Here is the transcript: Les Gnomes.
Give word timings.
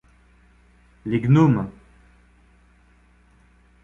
Les 1.05 1.19
Gnomes. 1.21 1.69